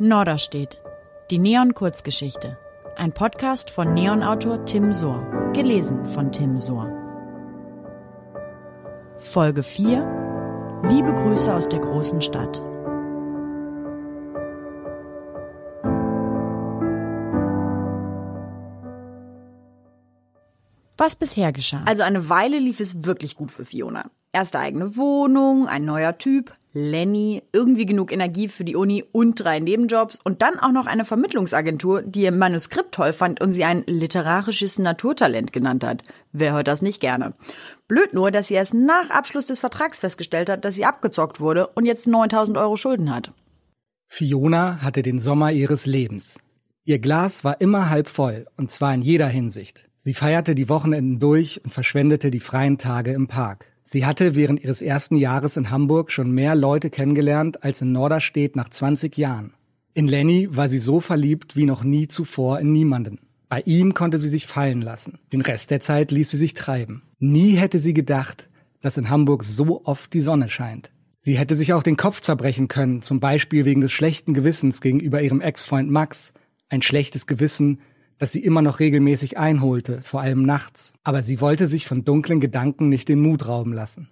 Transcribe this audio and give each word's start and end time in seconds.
Norderstedt. 0.00 0.82
Die 1.30 1.38
Neon-Kurzgeschichte. 1.38 2.58
Ein 2.96 3.12
Podcast 3.12 3.70
von 3.70 3.94
Neon-Autor 3.94 4.64
Tim 4.64 4.92
Sohr. 4.92 5.24
Gelesen 5.52 6.04
von 6.06 6.32
Tim 6.32 6.58
Sohr. 6.58 6.90
Folge 9.18 9.62
4. 9.62 10.82
Liebe 10.88 11.14
Grüße 11.14 11.54
aus 11.54 11.68
der 11.68 11.78
großen 11.78 12.20
Stadt. 12.22 12.60
Was 20.96 21.14
bisher 21.14 21.52
geschah. 21.52 21.82
Also 21.86 22.02
eine 22.02 22.28
Weile 22.28 22.58
lief 22.58 22.80
es 22.80 23.04
wirklich 23.04 23.36
gut 23.36 23.52
für 23.52 23.64
Fiona. 23.64 24.10
Erste 24.34 24.58
eigene 24.58 24.96
Wohnung, 24.96 25.68
ein 25.68 25.84
neuer 25.84 26.18
Typ, 26.18 26.52
Lenny, 26.72 27.44
irgendwie 27.52 27.86
genug 27.86 28.10
Energie 28.10 28.48
für 28.48 28.64
die 28.64 28.74
Uni 28.74 29.04
und 29.12 29.36
drei 29.36 29.60
Nebenjobs 29.60 30.18
und 30.24 30.42
dann 30.42 30.58
auch 30.58 30.72
noch 30.72 30.86
eine 30.86 31.04
Vermittlungsagentur, 31.04 32.02
die 32.02 32.22
ihr 32.22 32.32
Manuskript 32.32 32.92
toll 32.92 33.12
fand 33.12 33.40
und 33.40 33.52
sie 33.52 33.62
ein 33.62 33.84
literarisches 33.86 34.80
Naturtalent 34.80 35.52
genannt 35.52 35.84
hat. 35.84 36.02
Wer 36.32 36.52
hört 36.52 36.66
das 36.66 36.82
nicht 36.82 36.98
gerne? 36.98 37.34
Blöd 37.86 38.12
nur, 38.12 38.32
dass 38.32 38.48
sie 38.48 38.54
erst 38.54 38.74
nach 38.74 39.10
Abschluss 39.10 39.46
des 39.46 39.60
Vertrags 39.60 40.00
festgestellt 40.00 40.50
hat, 40.50 40.64
dass 40.64 40.74
sie 40.74 40.84
abgezockt 40.84 41.38
wurde 41.38 41.68
und 41.68 41.86
jetzt 41.86 42.08
9000 42.08 42.58
Euro 42.58 42.74
Schulden 42.74 43.14
hat. 43.14 43.30
Fiona 44.08 44.82
hatte 44.82 45.02
den 45.02 45.20
Sommer 45.20 45.52
ihres 45.52 45.86
Lebens. 45.86 46.40
Ihr 46.84 46.98
Glas 46.98 47.44
war 47.44 47.60
immer 47.60 47.88
halb 47.88 48.08
voll 48.08 48.46
und 48.56 48.72
zwar 48.72 48.92
in 48.94 49.02
jeder 49.02 49.28
Hinsicht. 49.28 49.84
Sie 49.96 50.12
feierte 50.12 50.56
die 50.56 50.68
Wochenenden 50.68 51.20
durch 51.20 51.64
und 51.64 51.72
verschwendete 51.72 52.32
die 52.32 52.40
freien 52.40 52.78
Tage 52.78 53.12
im 53.12 53.28
Park. 53.28 53.73
Sie 53.84 54.06
hatte 54.06 54.34
während 54.34 54.64
ihres 54.64 54.82
ersten 54.82 55.16
Jahres 55.16 55.56
in 55.56 55.70
Hamburg 55.70 56.10
schon 56.10 56.30
mehr 56.30 56.54
Leute 56.54 56.90
kennengelernt 56.90 57.62
als 57.62 57.82
in 57.82 57.92
Norderstedt 57.92 58.56
nach 58.56 58.70
20 58.70 59.16
Jahren. 59.18 59.52
In 59.92 60.08
Lenny 60.08 60.48
war 60.50 60.68
sie 60.68 60.78
so 60.78 61.00
verliebt 61.00 61.54
wie 61.54 61.66
noch 61.66 61.84
nie 61.84 62.08
zuvor 62.08 62.58
in 62.58 62.72
niemanden. 62.72 63.20
Bei 63.48 63.60
ihm 63.66 63.94
konnte 63.94 64.18
sie 64.18 64.30
sich 64.30 64.46
fallen 64.46 64.82
lassen. 64.82 65.18
Den 65.32 65.42
Rest 65.42 65.70
der 65.70 65.80
Zeit 65.80 66.10
ließ 66.10 66.30
sie 66.30 66.38
sich 66.38 66.54
treiben. 66.54 67.02
Nie 67.20 67.52
hätte 67.52 67.78
sie 67.78 67.94
gedacht, 67.94 68.48
dass 68.80 68.96
in 68.96 69.10
Hamburg 69.10 69.44
so 69.44 69.82
oft 69.84 70.12
die 70.12 70.22
Sonne 70.22 70.48
scheint. 70.48 70.90
Sie 71.20 71.38
hätte 71.38 71.54
sich 71.54 71.72
auch 71.72 71.82
den 71.82 71.96
Kopf 71.96 72.20
zerbrechen 72.20 72.68
können, 72.68 73.02
zum 73.02 73.20
Beispiel 73.20 73.64
wegen 73.64 73.80
des 73.80 73.92
schlechten 73.92 74.34
Gewissens 74.34 74.80
gegenüber 74.80 75.22
ihrem 75.22 75.40
Ex-Freund 75.40 75.90
Max. 75.90 76.32
Ein 76.68 76.82
schlechtes 76.82 77.26
Gewissen, 77.26 77.80
das 78.18 78.32
sie 78.32 78.42
immer 78.42 78.62
noch 78.62 78.80
regelmäßig 78.80 79.38
einholte, 79.38 80.00
vor 80.02 80.20
allem 80.20 80.42
nachts. 80.42 80.94
Aber 81.02 81.22
sie 81.22 81.40
wollte 81.40 81.68
sich 81.68 81.86
von 81.86 82.04
dunklen 82.04 82.40
Gedanken 82.40 82.88
nicht 82.88 83.08
den 83.08 83.20
Mut 83.20 83.46
rauben 83.46 83.72
lassen. 83.72 84.08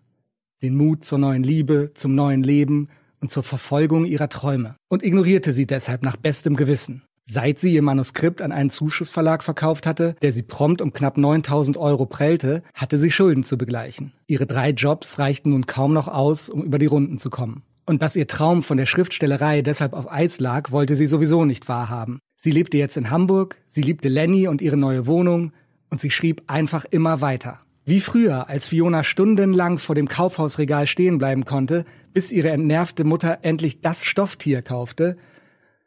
Den 0.63 0.77
Mut 0.77 1.05
zur 1.05 1.19
neuen 1.19 1.43
Liebe, 1.43 1.93
zum 1.95 2.15
neuen 2.15 2.43
Leben 2.43 2.89
und 3.21 3.31
zur 3.31 3.43
Verfolgung 3.43 4.05
ihrer 4.05 4.29
Träume. 4.29 4.77
Und 4.89 5.03
ignorierte 5.03 5.53
sie 5.53 5.67
deshalb 5.67 6.03
nach 6.03 6.17
bestem 6.17 6.57
Gewissen. 6.57 7.03
Seit 7.25 7.61
sie 7.61 7.73
ihr 7.73 7.83
Manuskript 7.83 8.43
an 8.43 8.51
einen 8.51 8.71
Zuschussverlag 8.71 9.45
verkauft 9.45 9.87
hatte, 9.87 10.17
der 10.23 10.33
sie 10.33 10.43
prompt 10.43 10.83
um 10.83 10.93
knapp 10.93 11.17
9000 11.17 11.77
Euro 11.77 12.05
prellte, 12.05 12.65
hatte 12.75 12.99
sie 12.99 13.13
Schulden 13.13 13.45
zu 13.45 13.57
begleichen. 13.57 14.13
Ihre 14.27 14.47
drei 14.47 14.71
Jobs 14.71 15.21
reichten 15.21 15.51
nun 15.51 15.67
kaum 15.67 15.93
noch 15.93 16.09
aus, 16.09 16.49
um 16.49 16.65
über 16.65 16.79
die 16.79 16.87
Runden 16.87 17.19
zu 17.19 17.31
kommen. 17.31 17.63
Und 17.85 18.03
dass 18.03 18.17
ihr 18.17 18.27
Traum 18.27 18.63
von 18.63 18.77
der 18.77 18.87
Schriftstellerei 18.87 19.63
deshalb 19.63 19.93
auf 19.93 20.11
Eis 20.11 20.39
lag, 20.39 20.71
wollte 20.71 20.95
sie 20.95 21.07
sowieso 21.07 21.45
nicht 21.45 21.69
wahrhaben. 21.69 22.21
Sie 22.37 22.53
lebte 22.53 22.79
jetzt 22.79 22.97
in 22.97 23.11
Hamburg, 23.11 23.59
sie 23.67 23.83
liebte 23.83 24.09
Lenny 24.09 24.47
und 24.49 24.63
ihre 24.63 24.77
neue 24.77 25.07
Wohnung 25.07 25.53
und 25.91 26.01
sie 26.01 26.11
schrieb 26.11 26.43
einfach 26.47 26.85
immer 26.85 27.21
weiter. 27.21 27.61
Wie 27.85 28.01
früher, 28.01 28.49
als 28.49 28.69
Fiona 28.69 29.03
stundenlang 29.03 29.79
vor 29.79 29.97
dem 29.97 30.07
Kaufhausregal 30.07 30.87
stehen 30.87 31.19
bleiben 31.19 31.45
konnte, 31.45 31.85
bis 32.13 32.31
ihre 32.31 32.51
entnervte 32.51 33.03
Mutter 33.03 33.41
endlich 33.43 33.81
das 33.81 34.05
Stofftier 34.05 34.63
kaufte, 34.63 35.17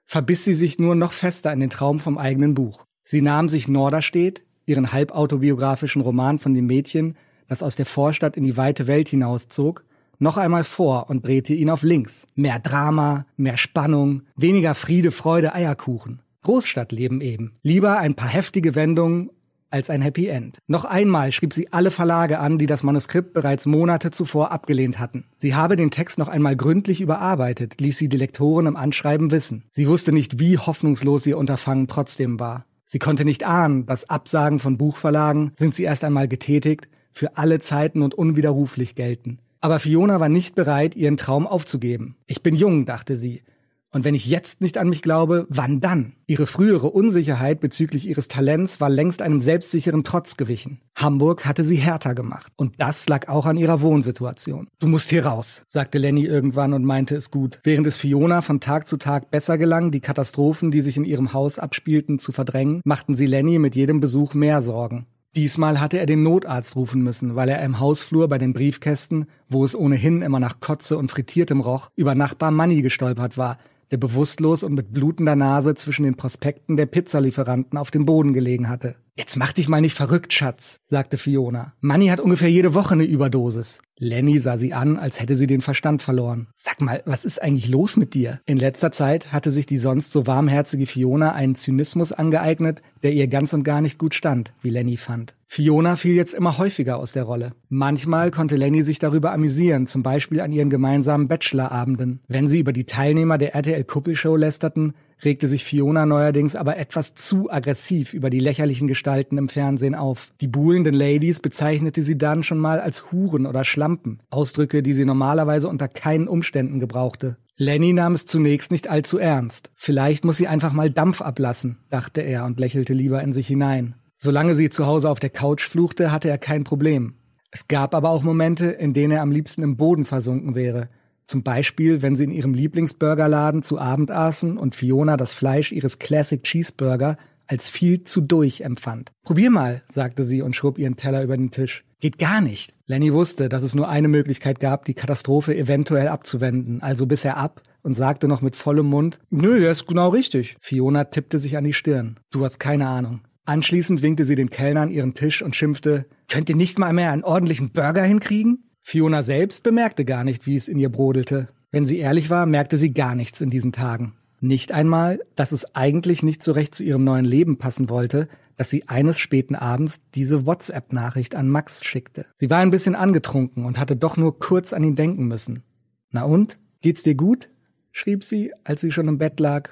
verbiss 0.06 0.44
sie 0.44 0.56
sich 0.56 0.78
nur 0.78 0.96
noch 0.96 1.14
fester 1.14 1.54
in 1.54 1.62
den 1.62 1.70
Traum 1.70 2.02
vom 2.02 2.18
eigenen 2.18 2.54
Buch. 2.54 2.86
Sie 3.04 3.22
nahm 3.22 3.48
sich 3.48 3.70
Norderstedt, 3.70 4.44
ihren 4.66 4.92
halbautobiografischen 4.92 6.02
Roman 6.02 6.40
von 6.40 6.54
dem 6.54 6.66
Mädchen, 6.66 7.16
das 7.48 7.64
aus 7.64 7.78
der 7.78 7.86
Vorstadt 7.86 8.36
in 8.36 8.44
die 8.44 8.58
weite 8.58 8.88
Welt 8.88 9.08
hinauszog, 9.08 9.85
noch 10.20 10.38
einmal 10.38 10.64
vor 10.64 11.10
und 11.10 11.26
drehte 11.26 11.54
ihn 11.54 11.70
auf 11.70 11.84
links. 11.84 12.28
Mehr 12.36 12.60
Drama, 12.60 13.26
mehr 13.38 13.58
Spannung, 13.58 14.24
weniger 14.36 14.76
Friede, 14.76 15.12
Freude, 15.12 15.54
Eierkuchen. 15.54 16.22
Großstadtleben 16.44 17.22
eben. 17.22 17.54
Lieber 17.64 17.98
ein 17.98 18.16
paar 18.16 18.30
heftige 18.30 18.76
Wendungen 18.76 19.32
als 19.72 19.90
ein 19.90 20.02
Happy 20.02 20.28
End. 20.28 20.60
Noch 20.68 20.86
einmal 20.86 21.32
schrieb 21.32 21.54
sie 21.54 21.74
alle 21.74 21.92
Verlage 21.92 22.40
an, 22.40 22.58
die 22.58 22.66
das 22.66 22.84
Manuskript 22.84 23.34
bereits 23.34 23.66
Monate 23.66 24.12
zuvor 24.12 24.52
abgelehnt 24.52 25.00
hatten. 25.00 25.26
Sie 25.40 25.54
habe 25.54 25.76
den 25.76 25.92
Text 25.92 26.18
noch 26.18 26.30
einmal 26.30 26.56
gründlich 26.56 27.02
überarbeitet, 27.02 27.82
ließ 27.82 27.98
sie 27.98 28.08
die 28.08 28.18
Lektoren 28.18 28.68
im 28.68 28.78
Anschreiben 28.78 29.32
wissen. 29.32 29.66
Sie 29.72 29.88
wusste 29.88 30.14
nicht, 30.14 30.40
wie 30.40 30.58
hoffnungslos 30.58 31.26
ihr 31.26 31.38
Unterfangen 31.38 31.88
trotzdem 31.88 32.40
war. 32.40 32.66
Sie 32.86 33.00
konnte 33.00 33.26
nicht 33.26 33.44
ahnen, 33.44 33.86
dass 33.86 34.10
Absagen 34.10 34.60
von 34.60 34.78
Buchverlagen, 34.78 35.52
sind 35.56 35.76
sie 35.76 35.84
erst 35.84 36.04
einmal 36.04 36.28
getätigt, 36.28 36.88
für 37.12 37.38
alle 37.38 37.60
Zeiten 37.60 38.02
und 38.02 38.14
unwiderruflich 38.14 38.96
gelten. 38.96 39.40
Aber 39.66 39.80
Fiona 39.80 40.20
war 40.20 40.30
nicht 40.30 40.54
bereit, 40.54 40.96
ihren 40.96 41.18
Traum 41.18 41.48
aufzugeben. 41.48 42.18
Ich 42.28 42.44
bin 42.44 42.54
jung, 42.54 42.86
dachte 42.86 43.16
sie, 43.16 43.42
und 43.90 44.06
wenn 44.06 44.14
ich 44.14 44.28
jetzt 44.28 44.62
nicht 44.62 44.78
an 44.78 44.90
mich 44.90 45.02
glaube, 45.02 45.48
wann 45.50 45.80
dann? 45.80 46.14
Ihre 46.28 46.46
frühere 46.46 46.92
Unsicherheit 46.92 47.62
bezüglich 47.62 48.08
ihres 48.08 48.28
Talents 48.28 48.80
war 48.80 48.92
längst 48.92 49.24
einem 49.24 49.42
selbstsicheren 49.42 50.04
Trotz 50.04 50.38
gewichen. 50.38 50.82
Hamburg 50.96 51.46
hatte 51.46 51.66
sie 51.66 51.78
härter 51.78 52.14
gemacht. 52.14 52.54
Und 52.58 52.76
das 52.78 53.10
lag 53.10 53.28
auch 53.28 53.48
an 53.48 53.58
ihrer 53.58 53.82
Wohnsituation. 53.82 54.68
Du 54.78 54.86
musst 54.86 55.10
hier 55.10 55.26
raus, 55.26 55.64
sagte 55.66 55.98
Lenny 55.98 56.26
irgendwann 56.26 56.74
und 56.74 56.86
meinte 56.86 57.16
es 57.16 57.32
gut. 57.32 57.60
Während 57.64 57.88
es 57.88 57.98
Fiona 57.98 58.44
von 58.44 58.60
Tag 58.60 58.88
zu 58.88 58.98
Tag 58.98 59.32
besser 59.32 59.58
gelang, 59.58 59.90
die 59.90 60.00
Katastrophen, 60.00 60.70
die 60.70 60.82
sich 60.82 60.96
in 60.96 61.06
ihrem 61.06 61.34
Haus 61.34 61.58
abspielten, 61.58 62.20
zu 62.20 62.32
verdrängen, 62.32 62.82
machten 62.86 63.16
sie 63.16 63.26
Lenny 63.26 63.58
mit 63.58 63.76
jedem 63.76 64.00
Besuch 64.00 64.36
mehr 64.36 64.62
Sorgen. 64.62 65.08
Diesmal 65.36 65.82
hatte 65.82 66.00
er 66.00 66.06
den 66.06 66.24
Notarzt 66.24 66.78
rufen 66.78 67.02
müssen, 67.02 67.36
weil 67.36 67.50
er 67.50 67.62
im 67.62 67.80
Hausflur 67.82 68.30
bei 68.30 68.38
den 68.38 68.54
Briefkästen, 68.54 69.26
wo 69.50 69.66
es 69.66 69.76
ohnehin 69.76 70.22
immer 70.22 70.40
nach 70.40 70.62
Kotze 70.62 70.98
und 70.98 71.12
Frittiertem 71.12 71.60
roch, 71.60 71.90
über 71.98 72.16
Nachbar 72.16 72.52
Manny 72.52 72.82
gestolpert 72.82 73.38
war, 73.38 73.58
der 73.92 73.98
bewusstlos 73.98 74.64
und 74.64 74.76
mit 74.76 74.94
blutender 74.94 75.36
Nase 75.36 75.76
zwischen 75.76 76.04
den 76.04 76.16
Prospekten 76.16 76.78
der 76.78 76.86
Pizzalieferanten 76.86 77.78
auf 77.78 77.92
dem 77.92 78.06
Boden 78.06 78.34
gelegen 78.34 78.70
hatte. 78.70 78.96
Jetzt 79.18 79.38
mach 79.38 79.54
dich 79.54 79.70
mal 79.70 79.80
nicht 79.80 79.96
verrückt, 79.96 80.34
Schatz, 80.34 80.82
sagte 80.84 81.18
Fiona. 81.18 81.72
Manny 81.80 82.08
hat 82.08 82.20
ungefähr 82.20 82.50
jede 82.50 82.74
Woche 82.74 82.96
eine 82.96 83.06
Überdosis. 83.06 83.82
Lenny 83.98 84.40
sah 84.40 84.58
sie 84.58 84.74
an, 84.74 84.98
als 84.98 85.22
hätte 85.22 85.38
sie 85.38 85.48
den 85.48 85.62
Verstand 85.62 86.02
verloren. 86.02 86.48
Sag 86.54 86.82
mal, 86.82 87.02
was 87.06 87.24
ist 87.24 87.42
eigentlich 87.42 87.70
los 87.70 87.96
mit 87.96 88.14
dir? 88.14 88.42
In 88.46 88.58
letzter 88.58 88.92
Zeit 88.92 89.32
hatte 89.32 89.52
sich 89.52 89.66
die 89.66 89.78
sonst 89.78 90.12
so 90.12 90.28
warmherzige 90.28 90.86
Fiona 90.86 91.32
einen 91.32 91.56
Zynismus 91.56 92.12
angeeignet, 92.12 92.82
der 93.04 93.14
ihr 93.14 93.30
ganz 93.30 93.54
und 93.54 93.64
gar 93.64 93.80
nicht 93.80 94.00
gut 94.00 94.16
stand, 94.16 94.54
wie 94.62 94.70
Lenny 94.70 94.98
fand. 94.98 95.34
Fiona 95.48 95.96
fiel 95.96 96.16
jetzt 96.16 96.34
immer 96.34 96.58
häufiger 96.58 96.98
aus 96.98 97.14
der 97.14 97.24
Rolle. 97.24 97.54
Manchmal 97.70 98.32
konnte 98.32 98.58
Lenny 98.58 98.84
sich 98.84 99.00
darüber 99.00 99.32
amüsieren, 99.32 99.88
zum 99.88 100.04
Beispiel 100.04 100.42
an 100.42 100.52
ihren 100.52 100.70
gemeinsamen 100.70 101.30
Bachelorabenden. 101.30 102.20
Wenn 102.28 102.50
sie 102.50 102.60
über 102.60 102.74
die 102.74 102.84
Teilnehmer 102.84 103.38
der 103.38 103.56
RTL-Kuppelshow 103.56 104.36
lästerten, 104.36 104.94
regte 105.24 105.48
sich 105.48 105.64
Fiona 105.64 106.06
neuerdings 106.06 106.56
aber 106.56 106.78
etwas 106.78 107.16
zu 107.16 107.50
aggressiv 107.52 108.14
über 108.14 108.30
die 108.30 108.40
lächerlichen 108.40 108.88
Gestalten 108.88 109.38
im 109.38 109.50
Fernsehen 109.50 109.96
auf. 109.96 110.32
Die 110.42 110.48
buhlenden 110.48 110.94
Ladies 110.94 111.40
bezeichnete 111.40 112.02
sie 112.02 112.18
dann 112.18 112.44
schon 112.44 112.60
mal 112.60 112.80
als 112.80 113.12
Huren 113.12 113.46
oder 113.46 113.64
Schlampen, 113.64 114.20
Ausdrücke, 114.30 114.84
die 114.84 114.94
sie 114.94 115.06
normalerweise 115.06 115.70
unter 115.70 115.88
keinen 115.88 116.28
Umständen 116.28 116.80
gebrauchte. 116.80 117.38
Lenny 117.58 117.94
nahm 117.94 118.14
es 118.14 118.26
zunächst 118.26 118.72
nicht 118.72 118.90
allzu 118.90 119.18
ernst. 119.18 119.72
Vielleicht 119.76 120.26
muss 120.26 120.36
sie 120.38 120.48
einfach 120.48 120.74
mal 120.74 120.90
Dampf 120.90 121.22
ablassen, 121.22 121.78
dachte 121.90 122.20
er 122.22 122.44
und 122.44 122.60
lächelte 122.60 122.94
lieber 122.94 123.24
in 123.24 123.32
sich 123.32 123.48
hinein. 123.48 123.96
Solange 124.14 124.56
sie 124.56 124.70
zu 124.70 124.86
Hause 124.86 125.10
auf 125.10 125.20
der 125.20 125.30
Couch 125.30 125.64
fluchte, 125.64 126.12
hatte 126.12 126.30
er 126.30 126.38
kein 126.38 126.66
Problem. 126.66 127.14
Es 127.52 127.70
gab 127.70 127.96
aber 127.96 128.10
auch 128.10 128.24
Momente, 128.24 128.66
in 128.66 128.94
denen 128.94 129.12
er 129.12 129.22
am 129.22 129.32
liebsten 129.32 129.64
im 129.64 129.78
Boden 129.78 130.04
versunken 130.04 130.56
wäre, 130.56 130.90
zum 131.26 131.44
Beispiel, 131.44 132.02
wenn 132.02 132.16
sie 132.16 132.26
in 132.26 132.32
ihrem 132.32 132.54
Lieblingsburgerladen 132.54 133.64
zu 133.64 133.80
Abend 133.80 134.12
aßen 134.12 134.58
und 134.58 134.76
Fiona 134.76 135.18
das 135.18 135.34
Fleisch 135.34 135.72
ihres 135.72 136.00
Classic 136.00 136.42
Cheeseburger 136.42 137.18
als 137.48 137.70
viel 137.70 138.04
zu 138.04 138.22
durch 138.22 138.62
empfand. 138.62 139.12
Probier 139.24 139.50
mal, 139.50 139.84
sagte 139.92 140.24
sie 140.24 140.42
und 140.42 140.56
schob 140.56 140.78
ihren 140.78 140.98
Teller 140.98 141.24
über 141.24 141.38
den 141.38 141.52
Tisch. 141.52 141.84
Geht 142.00 142.20
gar 142.20 142.42
nicht. 142.42 142.74
Lenny 142.88 143.14
wusste, 143.14 143.50
dass 143.50 143.64
es 143.64 143.76
nur 143.76 143.90
eine 143.90 144.08
Möglichkeit 144.08 144.60
gab, 144.60 144.86
die 144.86 144.94
Katastrophe 144.94 145.56
eventuell 145.56 146.08
abzuwenden, 146.08 146.82
also 146.82 147.06
biss 147.06 147.26
er 147.26 147.38
ab 147.38 147.62
und 147.82 147.94
sagte 147.94 148.28
noch 148.28 148.42
mit 148.42 148.56
vollem 148.56 148.88
Mund, 148.88 149.20
nö, 149.30 149.60
der 149.60 149.72
ist 149.72 149.88
genau 149.88 150.10
richtig. 150.10 150.58
Fiona 150.60 151.06
tippte 151.06 151.40
sich 151.40 151.58
an 151.58 151.64
die 151.64 151.74
Stirn. 151.74 152.20
Du 152.32 152.44
hast 152.44 152.60
keine 152.60 152.88
Ahnung. 152.88 153.22
Anschließend 153.46 154.02
winkte 154.02 154.26
sie 154.26 154.36
den 154.36 154.50
Kellnern 154.50 154.90
ihren 154.90 155.14
Tisch 155.14 155.44
und 155.44 155.56
schimpfte, 155.56 156.06
könnt 156.28 156.50
ihr 156.50 156.56
nicht 156.56 156.80
mal 156.80 156.94
mehr 156.94 157.12
einen 157.12 157.24
ordentlichen 157.24 157.72
Burger 157.72 158.04
hinkriegen? 158.04 158.64
Fiona 158.88 159.24
selbst 159.24 159.64
bemerkte 159.64 160.06
gar 160.06 160.24
nicht, 160.24 160.46
wie 160.46 160.56
es 160.56 160.68
in 160.68 160.78
ihr 160.78 160.90
brodelte. 160.90 161.48
Wenn 161.72 161.86
sie 161.86 161.98
ehrlich 161.98 162.30
war, 162.30 162.46
merkte 162.46 162.78
sie 162.78 162.94
gar 162.94 163.16
nichts 163.16 163.42
in 163.42 163.50
diesen 163.50 163.72
Tagen. 163.72 164.14
Nicht 164.42 164.72
einmal, 164.72 165.22
dass 165.36 165.52
es 165.54 165.74
eigentlich 165.76 166.22
nicht 166.22 166.44
so 166.44 166.52
recht 166.52 166.76
zu 166.76 166.84
ihrem 166.84 167.04
neuen 167.04 167.26
Leben 167.26 167.58
passen 167.58 167.90
wollte, 167.90 168.28
dass 168.58 168.70
sie 168.70 168.88
eines 168.88 169.18
späten 169.18 169.56
Abends 169.56 170.02
diese 170.14 170.46
WhatsApp-Nachricht 170.46 171.34
an 171.34 171.50
Max 171.50 171.84
schickte. 171.84 172.28
Sie 172.36 172.52
war 172.52 172.60
ein 172.60 172.70
bisschen 172.70 172.94
angetrunken 172.94 173.66
und 173.66 173.80
hatte 173.80 173.96
doch 173.96 174.18
nur 174.18 174.38
kurz 174.38 174.72
an 174.72 174.84
ihn 174.84 174.96
denken 174.96 175.28
müssen. 175.28 175.64
Na 176.12 176.22
und? 176.22 176.60
Geht's 176.82 177.02
dir 177.02 177.16
gut? 177.16 177.50
schrieb 177.92 178.24
sie, 178.24 178.52
als 178.64 178.82
sie 178.82 178.92
schon 178.92 179.08
im 179.08 179.18
Bett 179.18 179.40
lag 179.40 179.72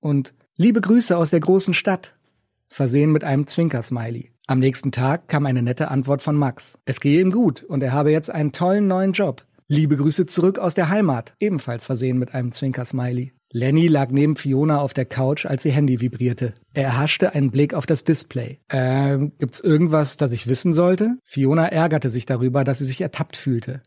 und 0.00 0.32
liebe 0.56 0.80
Grüße 0.80 1.14
aus 1.18 1.28
der 1.28 1.40
großen 1.40 1.74
Stadt, 1.74 2.16
versehen 2.70 3.12
mit 3.12 3.24
einem 3.24 3.46
Zwinkersmiley. 3.46 4.31
Am 4.52 4.58
nächsten 4.58 4.92
Tag 4.92 5.28
kam 5.28 5.46
eine 5.46 5.62
nette 5.62 5.90
Antwort 5.90 6.20
von 6.20 6.36
Max. 6.36 6.78
Es 6.84 7.00
gehe 7.00 7.22
ihm 7.22 7.32
gut 7.32 7.62
und 7.62 7.82
er 7.82 7.92
habe 7.92 8.12
jetzt 8.12 8.28
einen 8.28 8.52
tollen 8.52 8.86
neuen 8.86 9.12
Job. 9.12 9.46
Liebe 9.66 9.96
Grüße 9.96 10.26
zurück 10.26 10.58
aus 10.58 10.74
der 10.74 10.90
Heimat, 10.90 11.32
ebenfalls 11.40 11.86
versehen 11.86 12.18
mit 12.18 12.34
einem 12.34 12.52
Zwinkersmiley. 12.52 13.32
Lenny 13.50 13.86
lag 13.86 14.10
neben 14.10 14.36
Fiona 14.36 14.82
auf 14.82 14.92
der 14.92 15.06
Couch, 15.06 15.46
als 15.46 15.64
ihr 15.64 15.72
Handy 15.72 16.02
vibrierte. 16.02 16.52
Er 16.74 16.84
erhaschte 16.84 17.34
einen 17.34 17.50
Blick 17.50 17.72
auf 17.72 17.86
das 17.86 18.04
Display. 18.04 18.60
Ähm, 18.68 19.32
gibt's 19.38 19.60
irgendwas, 19.60 20.18
das 20.18 20.32
ich 20.32 20.46
wissen 20.46 20.74
sollte? 20.74 21.16
Fiona 21.24 21.68
ärgerte 21.68 22.10
sich 22.10 22.26
darüber, 22.26 22.62
dass 22.62 22.80
sie 22.80 22.84
sich 22.84 23.00
ertappt 23.00 23.38
fühlte. 23.38 23.80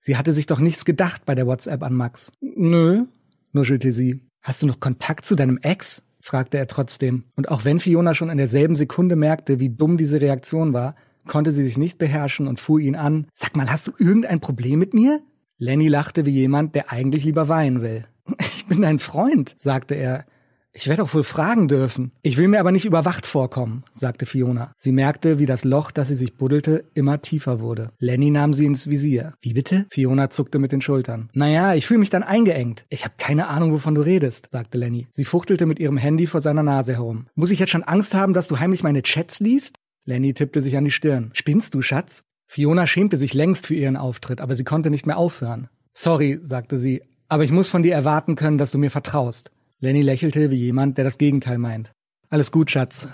Sie 0.00 0.16
hatte 0.16 0.32
sich 0.32 0.46
doch 0.46 0.58
nichts 0.58 0.84
gedacht 0.84 1.24
bei 1.24 1.36
der 1.36 1.46
WhatsApp 1.46 1.84
an 1.84 1.94
Max. 1.94 2.32
Nö, 2.40 3.04
nuschelte 3.52 3.92
sie. 3.92 4.26
Hast 4.42 4.60
du 4.60 4.66
noch 4.66 4.80
Kontakt 4.80 5.24
zu 5.24 5.36
deinem 5.36 5.58
Ex? 5.58 6.02
Fragte 6.20 6.58
er 6.58 6.66
trotzdem. 6.66 7.24
Und 7.36 7.48
auch 7.48 7.64
wenn 7.64 7.80
Fiona 7.80 8.14
schon 8.14 8.30
in 8.30 8.38
derselben 8.38 8.76
Sekunde 8.76 9.16
merkte, 9.16 9.58
wie 9.58 9.70
dumm 9.70 9.96
diese 9.96 10.20
Reaktion 10.20 10.72
war, 10.72 10.94
konnte 11.26 11.52
sie 11.52 11.64
sich 11.64 11.78
nicht 11.78 11.98
beherrschen 11.98 12.46
und 12.46 12.60
fuhr 12.60 12.80
ihn 12.80 12.96
an. 12.96 13.26
Sag 13.32 13.56
mal, 13.56 13.70
hast 13.70 13.88
du 13.88 13.92
irgendein 13.98 14.40
Problem 14.40 14.78
mit 14.78 14.94
mir? 14.94 15.20
Lenny 15.58 15.88
lachte 15.88 16.24
wie 16.26 16.30
jemand, 16.30 16.74
der 16.74 16.90
eigentlich 16.90 17.24
lieber 17.24 17.48
weinen 17.48 17.82
will. 17.82 18.04
Ich 18.40 18.66
bin 18.66 18.82
dein 18.82 19.00
Freund, 19.00 19.56
sagte 19.58 19.96
er. 19.96 20.24
Ich 20.72 20.88
werde 20.88 21.02
auch 21.02 21.14
wohl 21.14 21.24
fragen 21.24 21.66
dürfen. 21.66 22.12
Ich 22.22 22.36
will 22.36 22.46
mir 22.46 22.60
aber 22.60 22.70
nicht 22.70 22.84
überwacht 22.84 23.26
vorkommen, 23.26 23.82
sagte 23.92 24.24
Fiona. 24.24 24.72
Sie 24.76 24.92
merkte, 24.92 25.40
wie 25.40 25.46
das 25.46 25.64
Loch, 25.64 25.90
das 25.90 26.08
sie 26.08 26.14
sich 26.14 26.36
buddelte, 26.36 26.84
immer 26.94 27.20
tiefer 27.22 27.60
wurde. 27.60 27.90
Lenny 27.98 28.30
nahm 28.30 28.52
sie 28.52 28.66
ins 28.66 28.88
Visier. 28.88 29.34
Wie 29.42 29.52
bitte? 29.52 29.86
Fiona 29.90 30.30
zuckte 30.30 30.60
mit 30.60 30.70
den 30.70 30.80
Schultern. 30.80 31.28
Naja, 31.32 31.74
ich 31.74 31.86
fühle 31.86 31.98
mich 31.98 32.10
dann 32.10 32.22
eingeengt. 32.22 32.86
Ich 32.88 33.04
habe 33.04 33.14
keine 33.18 33.48
Ahnung, 33.48 33.72
wovon 33.72 33.96
du 33.96 34.00
redest, 34.00 34.50
sagte 34.50 34.78
Lenny. 34.78 35.08
Sie 35.10 35.24
fuchtelte 35.24 35.66
mit 35.66 35.80
ihrem 35.80 35.96
Handy 35.96 36.28
vor 36.28 36.40
seiner 36.40 36.62
Nase 36.62 36.92
herum. 36.94 37.26
Muss 37.34 37.50
ich 37.50 37.58
jetzt 37.58 37.70
schon 37.70 37.82
Angst 37.82 38.14
haben, 38.14 38.32
dass 38.32 38.46
du 38.46 38.60
heimlich 38.60 38.84
meine 38.84 39.02
Chats 39.02 39.40
liest? 39.40 39.74
Lenny 40.04 40.34
tippte 40.34 40.62
sich 40.62 40.76
an 40.76 40.84
die 40.84 40.92
Stirn. 40.92 41.30
Spinnst 41.34 41.74
du, 41.74 41.82
Schatz? 41.82 42.22
Fiona 42.46 42.86
schämte 42.86 43.16
sich 43.16 43.34
längst 43.34 43.66
für 43.66 43.74
ihren 43.74 43.96
Auftritt, 43.96 44.40
aber 44.40 44.54
sie 44.54 44.64
konnte 44.64 44.90
nicht 44.90 45.06
mehr 45.06 45.18
aufhören. 45.18 45.68
Sorry, 45.94 46.38
sagte 46.40 46.78
sie, 46.78 47.02
aber 47.28 47.44
ich 47.44 47.52
muss 47.52 47.68
von 47.68 47.82
dir 47.82 47.94
erwarten 47.94 48.34
können, 48.34 48.58
dass 48.58 48.72
du 48.72 48.78
mir 48.78 48.90
vertraust. 48.90 49.50
Lenny 49.80 50.02
lächelte 50.02 50.50
wie 50.50 50.56
jemand, 50.56 50.98
der 50.98 51.04
das 51.04 51.16
Gegenteil 51.16 51.56
meint. 51.56 51.92
Alles 52.28 52.52
gut, 52.52 52.70
Schatz. 52.70 53.08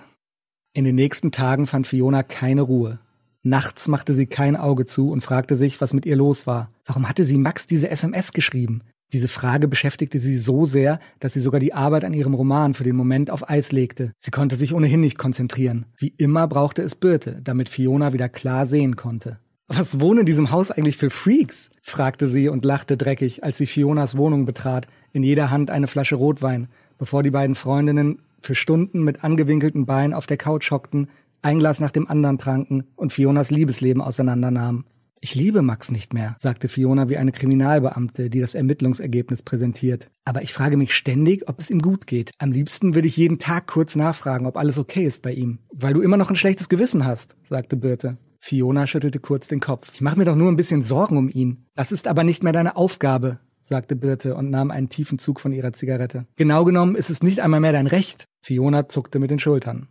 In 0.72 0.84
den 0.84 0.96
nächsten 0.96 1.30
Tagen 1.30 1.66
fand 1.66 1.86
Fiona 1.86 2.24
keine 2.24 2.62
Ruhe. 2.62 2.98
Nachts 3.42 3.86
machte 3.86 4.12
sie 4.12 4.26
kein 4.26 4.56
Auge 4.56 4.84
zu 4.84 5.10
und 5.10 5.22
fragte 5.22 5.54
sich, 5.54 5.80
was 5.80 5.94
mit 5.94 6.04
ihr 6.04 6.16
los 6.16 6.48
war. 6.48 6.72
Warum 6.84 7.08
hatte 7.08 7.24
sie 7.24 7.38
Max 7.38 7.68
diese 7.68 7.88
SMS 7.88 8.32
geschrieben? 8.32 8.82
Diese 9.12 9.28
Frage 9.28 9.68
beschäftigte 9.68 10.18
sie 10.18 10.36
so 10.36 10.64
sehr, 10.64 10.98
dass 11.20 11.32
sie 11.32 11.40
sogar 11.40 11.60
die 11.60 11.72
Arbeit 11.72 12.04
an 12.04 12.12
ihrem 12.12 12.34
Roman 12.34 12.74
für 12.74 12.82
den 12.82 12.96
Moment 12.96 13.30
auf 13.30 13.48
Eis 13.48 13.70
legte. 13.70 14.12
Sie 14.18 14.32
konnte 14.32 14.56
sich 14.56 14.74
ohnehin 14.74 15.00
nicht 15.00 15.16
konzentrieren. 15.16 15.86
Wie 15.96 16.12
immer 16.18 16.48
brauchte 16.48 16.82
es 16.82 16.96
Birte, 16.96 17.40
damit 17.44 17.68
Fiona 17.68 18.12
wieder 18.12 18.28
klar 18.28 18.66
sehen 18.66 18.96
konnte. 18.96 19.38
Was 19.68 20.00
wohnen 20.00 20.20
in 20.20 20.26
diesem 20.26 20.52
Haus 20.52 20.70
eigentlich 20.70 20.96
für 20.96 21.10
Freaks? 21.10 21.70
fragte 21.82 22.28
sie 22.28 22.48
und 22.48 22.64
lachte 22.64 22.96
dreckig, 22.96 23.42
als 23.42 23.58
sie 23.58 23.66
Fionas 23.66 24.16
Wohnung 24.16 24.46
betrat, 24.46 24.86
in 25.12 25.24
jeder 25.24 25.50
Hand 25.50 25.70
eine 25.70 25.88
Flasche 25.88 26.14
Rotwein, 26.14 26.68
bevor 26.98 27.24
die 27.24 27.32
beiden 27.32 27.56
Freundinnen 27.56 28.20
für 28.42 28.54
Stunden 28.54 29.02
mit 29.02 29.24
angewinkelten 29.24 29.84
Beinen 29.84 30.14
auf 30.14 30.26
der 30.26 30.36
Couch 30.36 30.70
hockten, 30.70 31.08
ein 31.42 31.58
Glas 31.58 31.80
nach 31.80 31.90
dem 31.90 32.08
anderen 32.08 32.38
tranken 32.38 32.84
und 32.94 33.12
Fionas 33.12 33.50
Liebesleben 33.50 34.02
auseinandernahmen. 34.02 34.84
Ich 35.20 35.34
liebe 35.34 35.62
Max 35.62 35.90
nicht 35.90 36.14
mehr, 36.14 36.36
sagte 36.38 36.68
Fiona 36.68 37.08
wie 37.08 37.16
eine 37.16 37.32
Kriminalbeamte, 37.32 38.30
die 38.30 38.40
das 38.40 38.54
Ermittlungsergebnis 38.54 39.42
präsentiert. 39.42 40.08
Aber 40.24 40.42
ich 40.42 40.52
frage 40.52 40.76
mich 40.76 40.94
ständig, 40.94 41.48
ob 41.48 41.58
es 41.58 41.70
ihm 41.70 41.80
gut 41.80 42.06
geht. 42.06 42.30
Am 42.38 42.52
liebsten 42.52 42.94
würde 42.94 43.08
ich 43.08 43.16
jeden 43.16 43.40
Tag 43.40 43.66
kurz 43.66 43.96
nachfragen, 43.96 44.46
ob 44.46 44.56
alles 44.56 44.78
okay 44.78 45.04
ist 45.04 45.22
bei 45.22 45.32
ihm. 45.32 45.58
Weil 45.72 45.94
du 45.94 46.02
immer 46.02 46.18
noch 46.18 46.30
ein 46.30 46.36
schlechtes 46.36 46.68
Gewissen 46.68 47.04
hast, 47.04 47.36
sagte 47.42 47.76
Birte. 47.76 48.18
Fiona 48.46 48.86
schüttelte 48.86 49.18
kurz 49.18 49.48
den 49.48 49.58
Kopf. 49.58 49.90
Ich 49.92 50.00
mache 50.00 50.16
mir 50.16 50.24
doch 50.24 50.36
nur 50.36 50.48
ein 50.52 50.56
bisschen 50.56 50.84
Sorgen 50.84 51.16
um 51.16 51.28
ihn. 51.28 51.66
Das 51.74 51.90
ist 51.90 52.06
aber 52.06 52.22
nicht 52.22 52.44
mehr 52.44 52.52
deine 52.52 52.76
Aufgabe, 52.76 53.40
sagte 53.60 53.96
Birte 53.96 54.36
und 54.36 54.50
nahm 54.50 54.70
einen 54.70 54.88
tiefen 54.88 55.18
Zug 55.18 55.40
von 55.40 55.52
ihrer 55.52 55.72
Zigarette. 55.72 56.26
Genau 56.36 56.64
genommen 56.64 56.94
ist 56.94 57.10
es 57.10 57.24
nicht 57.24 57.40
einmal 57.40 57.58
mehr 57.58 57.72
dein 57.72 57.88
Recht. 57.88 58.26
Fiona 58.42 58.88
zuckte 58.88 59.18
mit 59.18 59.32
den 59.32 59.40
Schultern. 59.40 59.88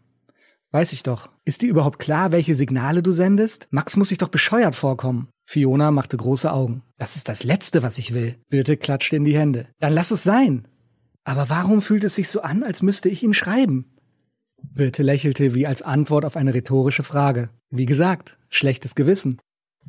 Weiß 0.72 0.94
ich 0.94 1.04
doch. 1.04 1.30
Ist 1.44 1.64
dir 1.64 1.70
überhaupt 1.70 2.00
klar, 2.00 2.32
welche 2.32 2.56
Signale 2.56 3.04
du 3.04 3.12
sendest? 3.12 3.68
Max 3.72 3.98
muss 3.98 4.08
sich 4.08 4.20
doch 4.20 4.30
bescheuert 4.30 4.78
vorkommen. 4.78 5.28
Fiona 5.44 5.92
machte 5.92 6.16
große 6.16 6.50
Augen. 6.50 6.82
Das 6.98 7.18
ist 7.18 7.28
das 7.28 7.44
Letzte, 7.44 7.84
was 7.84 7.98
ich 7.98 8.14
will. 8.14 8.36
Birte 8.48 8.78
klatschte 8.78 9.18
in 9.18 9.26
die 9.26 9.38
Hände. 9.38 9.68
Dann 9.82 9.92
lass 9.92 10.12
es 10.12 10.24
sein. 10.24 10.66
Aber 11.26 11.50
warum 11.50 11.82
fühlt 11.82 12.06
es 12.06 12.16
sich 12.16 12.30
so 12.30 12.40
an, 12.40 12.64
als 12.64 12.82
müsste 12.82 13.10
ich 13.10 13.22
ihm 13.22 13.34
schreiben? 13.34 13.95
Birte 14.62 15.04
lächelte 15.04 15.54
wie 15.54 15.68
als 15.68 15.82
Antwort 15.82 16.26
auf 16.26 16.36
eine 16.36 16.54
rhetorische 16.54 17.04
Frage. 17.04 17.50
Wie 17.70 17.86
gesagt, 17.86 18.38
schlechtes 18.50 18.96
Gewissen. 18.96 19.40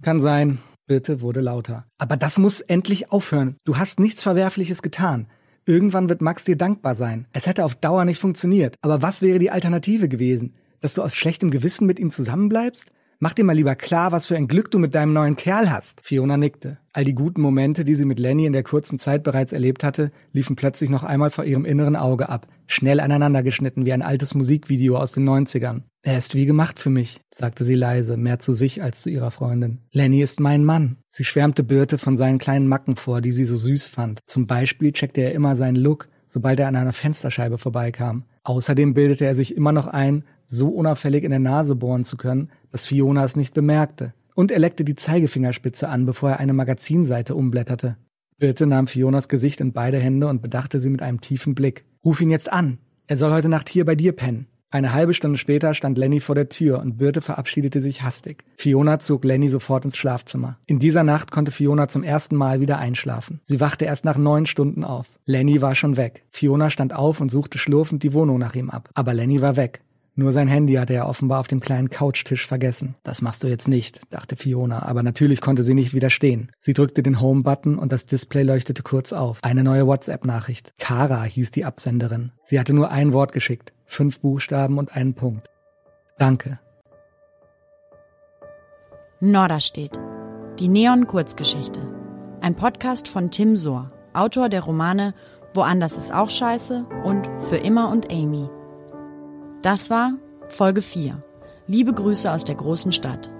Kann 0.02 0.20
sein. 0.20 0.58
Birte 0.86 1.20
wurde 1.20 1.40
lauter. 1.40 1.86
Aber 1.98 2.16
das 2.16 2.38
muss 2.38 2.60
endlich 2.60 3.10
aufhören. 3.10 3.56
Du 3.64 3.76
hast 3.76 3.98
nichts 3.98 4.22
Verwerfliches 4.22 4.82
getan. 4.82 5.26
Irgendwann 5.64 6.08
wird 6.08 6.22
Max 6.22 6.44
dir 6.44 6.56
dankbar 6.56 6.94
sein. 6.94 7.26
Es 7.32 7.46
hätte 7.46 7.64
auf 7.64 7.74
Dauer 7.74 8.04
nicht 8.04 8.20
funktioniert. 8.20 8.76
Aber 8.82 9.02
was 9.02 9.20
wäre 9.20 9.40
die 9.40 9.50
Alternative 9.50 10.08
gewesen? 10.08 10.54
Dass 10.80 10.94
du 10.94 11.02
aus 11.02 11.16
schlechtem 11.16 11.50
Gewissen 11.50 11.86
mit 11.86 11.98
ihm 11.98 12.12
zusammenbleibst? 12.12 12.92
Mach 13.18 13.32
dir 13.32 13.44
mal 13.44 13.56
lieber 13.56 13.74
klar, 13.76 14.12
was 14.12 14.26
für 14.26 14.36
ein 14.36 14.46
Glück 14.46 14.70
du 14.70 14.78
mit 14.78 14.94
deinem 14.94 15.14
neuen 15.14 15.36
Kerl 15.36 15.70
hast. 15.70 16.02
Fiona 16.04 16.36
nickte. 16.36 16.76
All 16.92 17.04
die 17.04 17.14
guten 17.14 17.40
Momente, 17.40 17.82
die 17.82 17.94
sie 17.94 18.04
mit 18.04 18.18
Lenny 18.18 18.44
in 18.44 18.52
der 18.52 18.62
kurzen 18.62 18.98
Zeit 18.98 19.22
bereits 19.22 19.52
erlebt 19.52 19.84
hatte, 19.84 20.10
liefen 20.32 20.54
plötzlich 20.54 20.90
noch 20.90 21.02
einmal 21.02 21.30
vor 21.30 21.44
ihrem 21.44 21.64
inneren 21.64 21.96
Auge 21.96 22.28
ab, 22.28 22.46
schnell 22.66 23.00
aneinandergeschnitten 23.00 23.86
wie 23.86 23.94
ein 23.94 24.02
altes 24.02 24.34
Musikvideo 24.34 24.98
aus 24.98 25.12
den 25.12 25.26
90ern. 25.26 25.82
Er 26.02 26.18
ist 26.18 26.34
wie 26.34 26.44
gemacht 26.44 26.78
für 26.78 26.90
mich, 26.90 27.22
sagte 27.32 27.64
sie 27.64 27.74
leise, 27.74 28.18
mehr 28.18 28.38
zu 28.38 28.52
sich 28.52 28.82
als 28.82 29.00
zu 29.00 29.08
ihrer 29.08 29.30
Freundin. 29.30 29.78
Lenny 29.92 30.20
ist 30.20 30.38
mein 30.38 30.62
Mann. 30.62 30.98
Sie 31.08 31.24
schwärmte 31.24 31.64
Birte 31.64 31.96
von 31.96 32.18
seinen 32.18 32.38
kleinen 32.38 32.68
Macken 32.68 32.96
vor, 32.96 33.22
die 33.22 33.32
sie 33.32 33.46
so 33.46 33.56
süß 33.56 33.88
fand. 33.88 34.20
Zum 34.26 34.46
Beispiel 34.46 34.92
checkte 34.92 35.22
er 35.22 35.32
immer 35.32 35.56
seinen 35.56 35.76
Look, 35.76 36.08
sobald 36.26 36.60
er 36.60 36.68
an 36.68 36.76
einer 36.76 36.92
Fensterscheibe 36.92 37.56
vorbeikam. 37.56 38.24
Außerdem 38.44 38.94
bildete 38.94 39.24
er 39.24 39.34
sich 39.34 39.56
immer 39.56 39.72
noch 39.72 39.86
ein, 39.86 40.24
so 40.46 40.68
unauffällig 40.68 41.24
in 41.24 41.30
der 41.30 41.38
Nase 41.38 41.76
bohren 41.76 42.04
zu 42.04 42.16
können, 42.16 42.50
dass 42.72 42.86
Fiona 42.86 43.24
es 43.24 43.36
nicht 43.36 43.54
bemerkte. 43.54 44.14
Und 44.34 44.50
er 44.50 44.58
leckte 44.58 44.84
die 44.84 44.96
Zeigefingerspitze 44.96 45.88
an, 45.88 46.06
bevor 46.06 46.30
er 46.30 46.40
eine 46.40 46.52
Magazinseite 46.52 47.34
umblätterte. 47.34 47.96
Birte 48.38 48.66
nahm 48.66 48.86
Fionas 48.86 49.28
Gesicht 49.28 49.60
in 49.62 49.72
beide 49.72 49.98
Hände 49.98 50.28
und 50.28 50.42
bedachte 50.42 50.78
sie 50.78 50.90
mit 50.90 51.00
einem 51.00 51.22
tiefen 51.22 51.54
Blick. 51.54 51.84
Ruf 52.04 52.20
ihn 52.20 52.30
jetzt 52.30 52.52
an. 52.52 52.78
Er 53.06 53.16
soll 53.16 53.32
heute 53.32 53.48
Nacht 53.48 53.68
hier 53.68 53.86
bei 53.86 53.94
dir 53.94 54.12
pennen. 54.12 54.46
Eine 54.68 54.92
halbe 54.92 55.14
Stunde 55.14 55.38
später 55.38 55.72
stand 55.74 55.96
Lenny 55.96 56.20
vor 56.20 56.34
der 56.34 56.48
Tür 56.48 56.80
und 56.80 56.98
Birte 56.98 57.22
verabschiedete 57.22 57.80
sich 57.80 58.02
hastig. 58.02 58.44
Fiona 58.58 58.98
zog 58.98 59.24
Lenny 59.24 59.48
sofort 59.48 59.84
ins 59.84 59.96
Schlafzimmer. 59.96 60.58
In 60.66 60.80
dieser 60.80 61.04
Nacht 61.04 61.30
konnte 61.30 61.52
Fiona 61.52 61.88
zum 61.88 62.02
ersten 62.02 62.36
Mal 62.36 62.60
wieder 62.60 62.78
einschlafen. 62.78 63.40
Sie 63.42 63.60
wachte 63.60 63.84
erst 63.84 64.04
nach 64.04 64.18
neun 64.18 64.44
Stunden 64.44 64.84
auf. 64.84 65.06
Lenny 65.24 65.62
war 65.62 65.76
schon 65.76 65.96
weg. 65.96 66.24
Fiona 66.30 66.68
stand 66.68 66.94
auf 66.94 67.20
und 67.20 67.30
suchte 67.30 67.58
schlurfend 67.58 68.02
die 68.02 68.12
Wohnung 68.12 68.38
nach 68.38 68.56
ihm 68.56 68.68
ab. 68.68 68.90
Aber 68.92 69.14
Lenny 69.14 69.40
war 69.40 69.56
weg. 69.56 69.80
Nur 70.18 70.32
sein 70.32 70.48
Handy 70.48 70.74
hatte 70.74 70.94
er 70.94 71.08
offenbar 71.08 71.40
auf 71.40 71.46
dem 71.46 71.60
kleinen 71.60 71.90
Couchtisch 71.90 72.46
vergessen. 72.46 72.94
Das 73.02 73.20
machst 73.20 73.44
du 73.44 73.48
jetzt 73.48 73.68
nicht, 73.68 74.00
dachte 74.08 74.34
Fiona, 74.34 74.82
aber 74.82 75.02
natürlich 75.02 75.42
konnte 75.42 75.62
sie 75.62 75.74
nicht 75.74 75.92
widerstehen. 75.92 76.50
Sie 76.58 76.72
drückte 76.72 77.02
den 77.02 77.20
Home-Button 77.20 77.78
und 77.78 77.92
das 77.92 78.06
Display 78.06 78.42
leuchtete 78.42 78.82
kurz 78.82 79.12
auf. 79.12 79.38
Eine 79.42 79.62
neue 79.62 79.86
WhatsApp-Nachricht. 79.86 80.72
Kara 80.78 81.22
hieß 81.22 81.50
die 81.50 81.66
Absenderin. 81.66 82.32
Sie 82.44 82.58
hatte 82.58 82.72
nur 82.72 82.90
ein 82.90 83.12
Wort 83.12 83.32
geschickt, 83.32 83.74
fünf 83.84 84.20
Buchstaben 84.20 84.78
und 84.78 84.96
einen 84.96 85.12
Punkt. 85.12 85.50
Danke. 86.18 86.60
Norderstedt. 89.20 89.98
Die 90.58 90.68
Neon-Kurzgeschichte. 90.68 91.80
Ein 92.40 92.56
Podcast 92.56 93.08
von 93.08 93.30
Tim 93.30 93.54
Sohr, 93.54 93.92
Autor 94.14 94.48
der 94.48 94.62
Romane 94.62 95.12
Woanders 95.52 95.98
ist 95.98 96.12
auch 96.12 96.30
scheiße 96.30 96.86
und 97.04 97.26
Für 97.48 97.56
immer 97.56 97.90
und 97.90 98.10
Amy. 98.10 98.48
Das 99.66 99.90
war 99.90 100.12
Folge 100.46 100.80
4. 100.80 101.20
Liebe 101.66 101.92
Grüße 101.92 102.30
aus 102.30 102.44
der 102.44 102.54
großen 102.54 102.92
Stadt. 102.92 103.32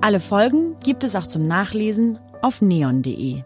Alle 0.00 0.20
Folgen 0.20 0.78
gibt 0.84 1.02
es 1.02 1.16
auch 1.16 1.26
zum 1.26 1.48
Nachlesen 1.48 2.20
auf 2.42 2.62
neon.de. 2.62 3.42